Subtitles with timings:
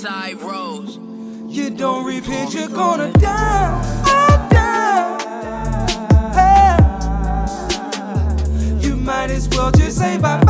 [0.00, 0.98] Ty Rose.
[1.46, 4.02] You don't repent, you're gonna die.
[4.06, 5.18] Oh, die.
[6.32, 6.78] Hey.
[8.80, 10.49] You might as well just say bye bye.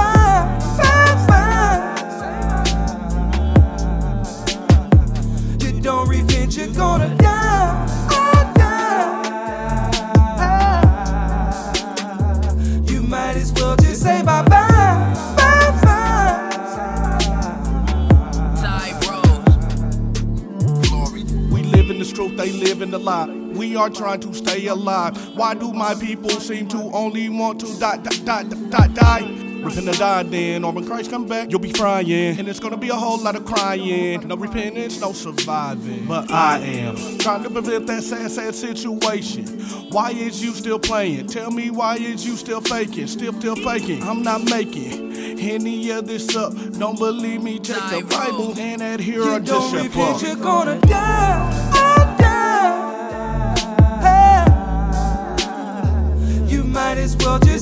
[22.00, 23.26] We the truth, they live in the lie.
[23.26, 25.14] We are trying to stay alive.
[25.36, 29.20] Why do my people seem to only want to die, die, die, die, die?
[29.62, 32.38] Repent or die then, or when Christ come back, you'll be frying.
[32.38, 34.26] And it's gonna be a whole lot of crying.
[34.26, 36.06] No repentance, no surviving.
[36.06, 39.44] But I am trying to prevent that sad, sad situation.
[39.90, 41.26] Why is you still playing?
[41.26, 43.08] Tell me why is you still faking?
[43.08, 44.02] Still, still faking.
[44.04, 46.54] I'm not making any of this up.
[46.78, 50.22] Don't believe me, take the Bible and adhere You or just don't shut repent, up.
[50.22, 51.29] you're gonna die.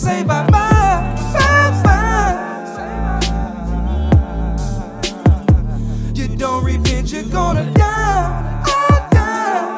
[0.08, 1.14] Say bye bye.
[1.34, 2.34] Bye bye.
[6.14, 8.64] You don't repent, you're gonna die.
[8.68, 9.68] Oh, die.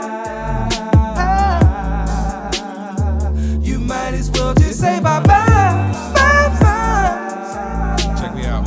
[3.61, 5.93] You might as well just say bye bye.
[6.15, 7.97] Bye bye.
[8.21, 8.65] Check me out.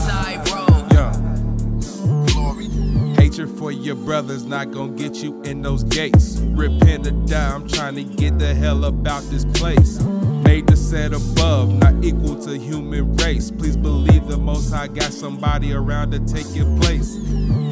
[0.00, 0.84] Ty Rose.
[0.94, 1.12] Yeah.
[2.32, 2.68] Glory.
[3.16, 6.38] Hatred for your brothers not gonna get you in those gates.
[6.64, 10.00] Repent or die, I'm trying to get the hell about this place.
[10.46, 13.50] Made to set above, not equal to human race.
[13.50, 17.16] Please believe the Most High got somebody around to take your place.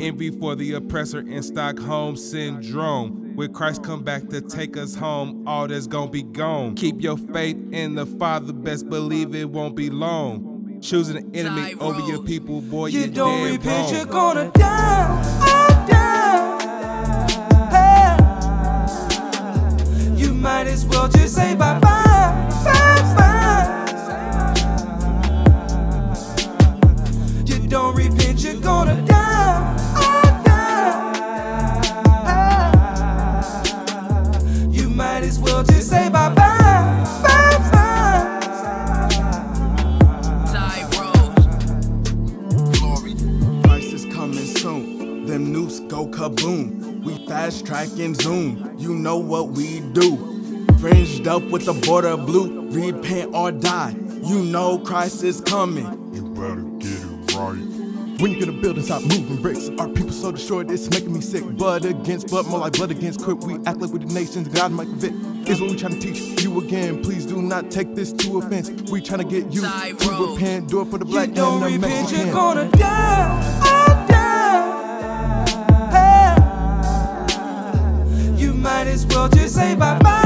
[0.01, 3.37] Envy for the oppressor in Stockholm syndrome.
[3.37, 6.75] When Christ come back to take us home, all that's gonna be gone.
[6.75, 10.79] Keep your faith in the Father, best believe it won't be long.
[10.83, 13.95] Choosing the enemy over your people, boy, You you're don't dead repent, wrong.
[13.95, 15.64] you're gonna die.
[45.27, 47.03] Them nukes go kaboom.
[47.03, 48.75] We fast track and zoom.
[48.79, 50.17] You know what we do.
[50.79, 52.69] Fringed up with the border blue.
[52.71, 53.95] Repent or die.
[54.23, 55.87] You know Christ is coming.
[56.13, 58.21] You better get it right.
[58.21, 59.69] When you gonna build and stop moving bricks?
[59.79, 61.43] Our people so destroyed, it's making me sick.
[61.45, 63.39] Blood against blood, more like blood against quit.
[63.39, 65.13] We act like we the nations, God make a vic.
[65.49, 67.03] Is what we trying to teach you again.
[67.03, 68.71] Please do not take this to offense.
[68.91, 70.69] We trying to get you to repent.
[70.69, 72.27] Do it for the black You don't and the repent, Mexican.
[72.27, 72.79] you're gonna die.
[72.79, 73.64] Oh, die.
[79.29, 79.99] Just say bye.
[79.99, 80.24] Bye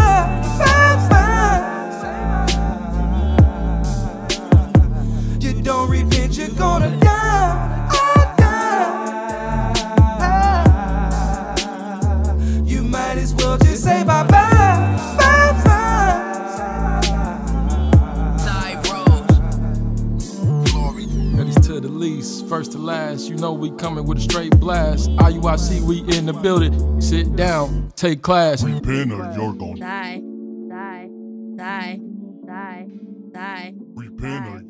[22.48, 23.28] first to last.
[23.28, 25.10] You know we coming with a straight blast.
[25.10, 27.00] IUIC, we in the building.
[27.00, 28.62] Sit down, take class.
[28.62, 30.22] Repent or you're gonna die,
[30.68, 31.08] die,
[31.56, 32.00] die,
[32.46, 32.86] die,
[33.32, 34.60] die, repent or